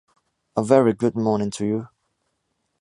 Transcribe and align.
A 0.57 0.63
very 0.63 0.93
good 0.93 1.15
morning 1.15 1.51
to 1.51 1.63
you. 1.63 1.89